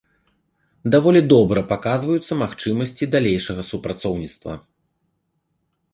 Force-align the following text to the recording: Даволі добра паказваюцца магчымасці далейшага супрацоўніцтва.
Даволі 0.95 1.21
добра 1.33 1.63
паказваюцца 1.73 2.33
магчымасці 2.43 3.11
далейшага 3.17 3.61
супрацоўніцтва. 3.71 4.53